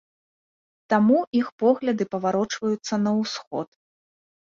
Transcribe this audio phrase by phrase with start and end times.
[0.93, 3.67] Таму іх погляды паварочваюцца на ўсход.